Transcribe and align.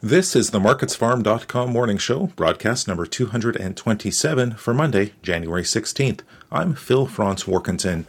This 0.00 0.36
is 0.36 0.50
the 0.50 0.60
MarketsFarm.com 0.60 1.72
morning 1.72 1.98
show, 1.98 2.28
broadcast 2.36 2.86
number 2.86 3.04
227 3.04 4.52
for 4.52 4.72
Monday, 4.72 5.12
January 5.22 5.64
16th. 5.64 6.20
I'm 6.52 6.76
Phil 6.76 7.04
Franz 7.06 7.44
Warkentin. 7.44 8.04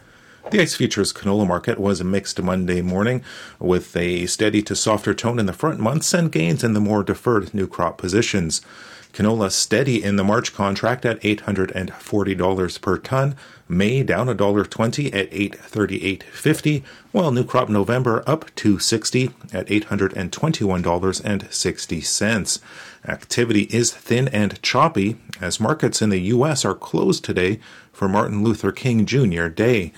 The 0.52 0.60
ICE 0.60 0.76
futures 0.76 1.12
canola 1.12 1.48
market 1.48 1.80
was 1.80 2.00
a 2.00 2.04
mixed 2.04 2.40
Monday 2.40 2.80
morning 2.80 3.24
with 3.58 3.96
a 3.96 4.26
steady 4.26 4.62
to 4.62 4.76
softer 4.76 5.14
tone 5.14 5.40
in 5.40 5.46
the 5.46 5.52
front 5.52 5.80
months 5.80 6.14
and 6.14 6.30
gains 6.30 6.62
in 6.62 6.74
the 6.74 6.80
more 6.80 7.02
deferred 7.02 7.52
new 7.52 7.66
crop 7.66 7.98
positions. 7.98 8.60
Canola 9.12 9.50
steady 9.50 10.02
in 10.02 10.16
the 10.16 10.24
March 10.24 10.54
contract 10.54 11.04
at 11.04 11.20
$840 11.20 12.80
per 12.80 12.96
ton. 12.98 13.36
May 13.68 14.02
down 14.02 14.26
$1.20 14.26 15.14
at 15.14 15.30
838.50, 15.30 16.82
while 17.12 17.30
new 17.30 17.44
crop 17.44 17.68
November 17.68 18.24
up 18.26 18.46
260 18.56 19.30
at 19.52 19.66
$821.60. 19.66 22.60
Activity 23.06 23.62
is 23.62 23.92
thin 23.92 24.28
and 24.28 24.62
choppy 24.62 25.18
as 25.40 25.60
markets 25.60 26.02
in 26.02 26.10
the 26.10 26.20
US 26.20 26.64
are 26.64 26.74
closed 26.74 27.24
today 27.24 27.60
for 27.92 28.08
Martin 28.08 28.42
Luther 28.42 28.72
King 28.72 29.06
Jr. 29.06 29.46
Day. 29.48 29.92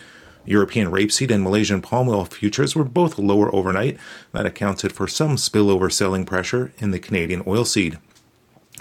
European 0.45 0.91
rapeseed 0.91 1.31
and 1.31 1.43
Malaysian 1.43 1.81
palm 1.81 2.09
oil 2.09 2.25
futures 2.25 2.75
were 2.75 2.85
both 2.85 3.19
lower 3.19 3.55
overnight. 3.55 3.97
That 4.33 4.47
accounted 4.47 4.93
for 4.93 5.07
some 5.07 5.37
spillover 5.37 5.93
selling 5.93 6.27
pressure 6.27 6.73
in 6.79 6.91
the 6.91 6.99
Canadian 6.99 7.45
oilseed. 7.45 7.99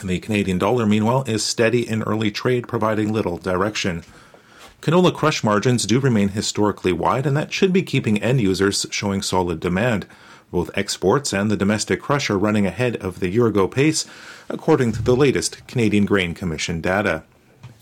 The 0.04 0.20
Canadian 0.20 0.58
dollar, 0.58 0.86
meanwhile, 0.88 1.24
is 1.28 1.46
steady 1.46 1.88
in 1.88 2.02
early 2.04 2.32
trade, 2.32 2.68
providing 2.68 3.14
little 3.14 3.38
direction. 3.38 4.04
Canola 4.82 5.14
crush 5.14 5.44
margins 5.44 5.86
do 5.86 6.00
remain 6.00 6.30
historically 6.30 6.92
wide, 6.92 7.28
and 7.28 7.38
that 7.38 7.54
should 7.54 7.72
be 7.72 7.84
keeping 7.84 8.22
end 8.22 8.42
users 8.42 8.88
showing 8.90 9.22
solid 9.22 9.60
demand. 9.60 10.08
Both 10.52 10.72
exports 10.74 11.34
and 11.34 11.52
the 11.52 11.56
domestic 11.56 12.02
crush 12.02 12.32
are 12.32 12.38
running 12.38 12.66
ahead 12.66 12.96
of 12.98 13.20
the 13.20 13.30
year 13.30 13.46
ago 13.46 13.68
pace, 13.68 14.08
according 14.50 14.94
to 14.94 15.04
the 15.04 15.16
latest 15.16 15.68
Canadian 15.68 16.06
Grain 16.06 16.34
Commission 16.34 16.82
data. 16.82 17.24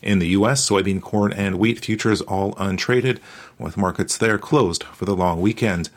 In 0.01 0.19
the 0.19 0.27
U.S., 0.29 0.69
soybean, 0.69 1.01
corn, 1.01 1.31
and 1.31 1.57
wheat 1.57 1.79
futures 1.79 2.21
all 2.21 2.53
untraded, 2.57 3.21
with 3.57 3.77
markets 3.77 4.17
there 4.17 4.37
closed 4.37 4.83
for 4.83 5.05
the 5.05 5.15
long 5.15 5.39
weekend. 5.39 5.89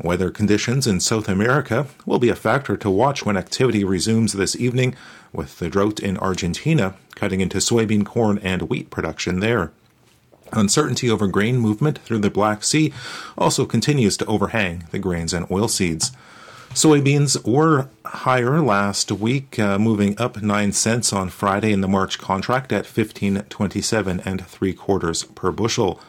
Weather 0.00 0.30
conditions 0.30 0.86
in 0.86 1.00
South 1.00 1.28
America 1.28 1.86
will 2.06 2.20
be 2.20 2.28
a 2.28 2.36
factor 2.36 2.76
to 2.76 2.90
watch 2.90 3.24
when 3.24 3.36
activity 3.36 3.82
resumes 3.82 4.32
this 4.32 4.54
evening, 4.54 4.94
with 5.38 5.60
the 5.60 5.70
drought 5.70 6.00
in 6.00 6.18
Argentina 6.18 6.96
cutting 7.14 7.40
into 7.40 7.58
soybean, 7.58 8.04
corn, 8.04 8.38
and 8.42 8.62
wheat 8.62 8.90
production 8.90 9.38
there. 9.38 9.70
Uncertainty 10.52 11.08
over 11.08 11.28
grain 11.28 11.58
movement 11.58 11.98
through 11.98 12.18
the 12.18 12.28
Black 12.28 12.64
Sea 12.64 12.92
also 13.36 13.64
continues 13.64 14.16
to 14.16 14.26
overhang 14.26 14.84
the 14.90 14.98
grains 14.98 15.32
and 15.32 15.48
oilseeds. 15.48 16.10
Soybeans 16.70 17.46
were 17.46 17.88
higher 18.04 18.60
last 18.60 19.12
week, 19.12 19.58
uh, 19.58 19.78
moving 19.78 20.18
up 20.20 20.42
9 20.42 20.72
cents 20.72 21.12
on 21.12 21.28
Friday 21.28 21.72
in 21.72 21.82
the 21.82 21.88
March 21.88 22.18
contract 22.18 22.72
at 22.72 22.84
15.27 22.84 24.26
and 24.26 24.44
3 24.44 24.72
quarters 24.74 25.22
per 25.22 25.52
bushel. 25.52 26.00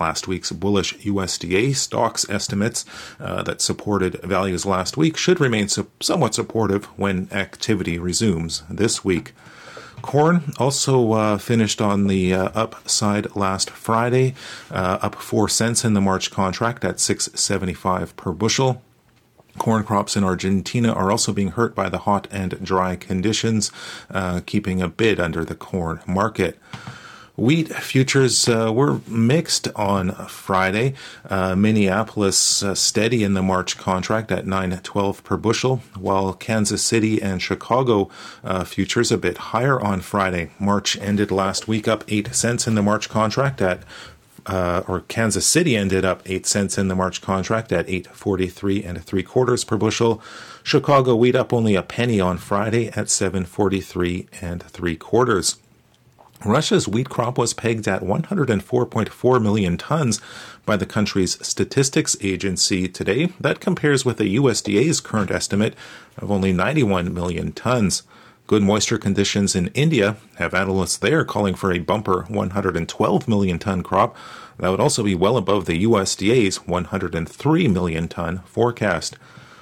Last 0.00 0.28
week's 0.28 0.52
bullish 0.52 0.94
USDA 0.98 1.74
stocks 1.74 2.28
estimates 2.30 2.84
uh, 3.18 3.42
that 3.42 3.60
supported 3.60 4.20
values 4.22 4.64
last 4.64 4.96
week 4.96 5.16
should 5.16 5.40
remain 5.40 5.68
su- 5.68 5.90
somewhat 6.00 6.34
supportive 6.34 6.86
when 6.96 7.28
activity 7.32 7.98
resumes 7.98 8.62
this 8.70 9.04
week. 9.04 9.32
Corn 10.02 10.52
also 10.58 11.12
uh, 11.12 11.38
finished 11.38 11.80
on 11.80 12.06
the 12.06 12.32
uh, 12.32 12.50
upside 12.54 13.34
last 13.34 13.70
Friday, 13.70 14.34
uh, 14.70 14.98
up 15.02 15.16
four 15.16 15.48
cents 15.48 15.84
in 15.84 15.94
the 15.94 16.00
March 16.00 16.30
contract 16.30 16.84
at 16.84 16.96
6.75 16.96 18.14
per 18.16 18.32
bushel. 18.32 18.82
Corn 19.58 19.82
crops 19.82 20.16
in 20.16 20.22
Argentina 20.22 20.92
are 20.92 21.10
also 21.10 21.32
being 21.32 21.50
hurt 21.50 21.74
by 21.74 21.88
the 21.88 21.98
hot 21.98 22.28
and 22.30 22.62
dry 22.62 22.94
conditions, 22.94 23.72
uh, 24.08 24.40
keeping 24.46 24.80
a 24.80 24.88
bid 24.88 25.18
under 25.18 25.44
the 25.44 25.56
corn 25.56 26.00
market. 26.06 26.58
Wheat 27.38 27.68
futures 27.68 28.48
uh, 28.48 28.72
were 28.74 29.00
mixed 29.06 29.68
on 29.76 30.10
Friday. 30.26 30.94
Uh, 31.30 31.54
Minneapolis 31.54 32.64
uh, 32.64 32.74
steady 32.74 33.22
in 33.22 33.34
the 33.34 33.44
March 33.44 33.78
contract 33.78 34.32
at 34.32 34.44
9.12 34.44 35.22
per 35.22 35.36
bushel, 35.36 35.76
while 35.96 36.32
Kansas 36.32 36.82
City 36.82 37.22
and 37.22 37.40
Chicago 37.40 38.10
uh, 38.42 38.64
futures 38.64 39.12
a 39.12 39.16
bit 39.16 39.38
higher 39.38 39.80
on 39.80 40.00
Friday. 40.00 40.50
March 40.58 40.98
ended 40.98 41.30
last 41.30 41.68
week 41.68 41.86
up 41.86 42.02
8 42.08 42.34
cents 42.34 42.66
in 42.66 42.74
the 42.74 42.82
March 42.82 43.08
contract 43.08 43.62
at 43.62 43.84
uh, 44.46 44.82
or 44.88 45.02
Kansas 45.02 45.46
City 45.46 45.76
ended 45.76 46.04
up 46.04 46.22
eight 46.24 46.46
cents 46.46 46.78
in 46.78 46.88
the 46.88 46.94
March 46.96 47.20
contract 47.20 47.70
at 47.70 47.86
eight 47.88 48.06
forty 48.06 48.46
three 48.46 48.82
and 48.82 49.04
three 49.04 49.22
quarters 49.22 49.62
per 49.62 49.76
bushel. 49.76 50.22
Chicago 50.62 51.14
wheat 51.14 51.36
up 51.36 51.52
only 51.52 51.74
a 51.74 51.82
penny 51.82 52.18
on 52.18 52.38
Friday 52.38 52.88
at 52.88 53.10
seven 53.10 53.44
forty 53.44 53.82
three 53.82 54.26
and 54.40 54.62
three 54.62 54.96
quarters. 54.96 55.58
Russia's 56.44 56.86
wheat 56.86 57.08
crop 57.08 57.36
was 57.36 57.52
pegged 57.52 57.88
at 57.88 58.02
104.4 58.02 59.42
million 59.42 59.76
tons 59.76 60.20
by 60.64 60.76
the 60.76 60.86
country's 60.86 61.44
statistics 61.44 62.16
agency 62.20 62.86
today. 62.86 63.32
That 63.40 63.60
compares 63.60 64.04
with 64.04 64.18
the 64.18 64.36
USDA's 64.36 65.00
current 65.00 65.30
estimate 65.32 65.74
of 66.16 66.30
only 66.30 66.52
91 66.52 67.12
million 67.12 67.52
tons. 67.52 68.04
Good 68.46 68.62
moisture 68.62 68.98
conditions 68.98 69.54
in 69.56 69.66
India 69.68 70.16
have 70.36 70.54
analysts 70.54 70.96
there 70.96 71.24
calling 71.24 71.54
for 71.54 71.72
a 71.72 71.80
bumper 71.80 72.22
112 72.28 73.28
million 73.28 73.58
ton 73.58 73.82
crop. 73.82 74.16
That 74.58 74.70
would 74.70 74.80
also 74.80 75.02
be 75.02 75.14
well 75.14 75.36
above 75.36 75.66
the 75.66 75.84
USDA's 75.84 76.66
103 76.66 77.68
million 77.68 78.08
ton 78.08 78.38
forecast. 78.46 79.16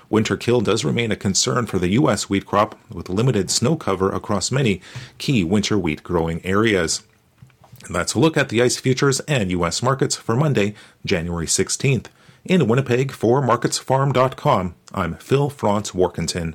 Winter 0.09 0.37
kill 0.37 0.61
does 0.61 0.85
remain 0.85 1.11
a 1.11 1.17
concern 1.17 1.67
for 1.67 1.79
the 1.79 1.89
U.S. 1.91 2.31
wheat 2.31 2.47
crop, 2.47 2.79
with 2.91 3.09
limited 3.09 3.51
snow 3.51 3.77
cover 3.77 4.11
across 4.11 4.53
many 4.53 4.81
key 5.19 5.43
winter 5.43 5.79
wheat 5.79 6.03
growing 6.03 6.45
areas. 6.45 7.03
And 7.85 7.95
that's 7.95 8.15
a 8.15 8.19
look 8.19 8.37
at 8.37 8.49
the 8.49 8.63
ICE 8.63 8.77
futures 8.77 9.21
and 9.21 9.51
U.S. 9.51 9.83
markets 9.83 10.17
for 10.17 10.37
Monday, 10.37 10.75
January 11.05 11.47
16th. 11.47 12.07
In 12.45 12.69
Winnipeg 12.69 13.11
for 13.11 13.43
MarketsFarm.com, 13.43 14.75
I'm 14.95 15.15
Phil 15.15 15.51
Franz 15.51 15.91
Warkentin. 15.91 16.55